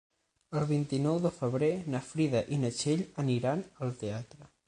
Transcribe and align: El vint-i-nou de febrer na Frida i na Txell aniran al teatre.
El 0.61 0.63
vint-i-nou 0.69 1.19
de 1.25 1.31
febrer 1.35 1.69
na 1.95 2.01
Frida 2.13 2.43
i 2.57 2.59
na 2.63 2.73
Txell 2.79 3.05
aniran 3.27 3.65
al 3.87 3.97
teatre. 4.03 4.53